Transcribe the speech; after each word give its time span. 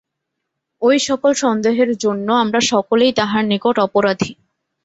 ঐ 0.81 0.89
সকল 1.07 1.31
সন্দেহের 1.43 1.91
জন্য 1.97 2.27
আমরা 2.43 2.59
সকলেই 2.71 3.11
তাঁহার 3.13 3.43
নিকট 3.45 3.75
অপরাধী। 3.79 4.31